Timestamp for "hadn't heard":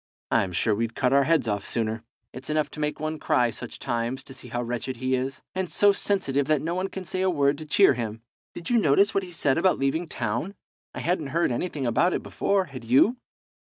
11.01-11.51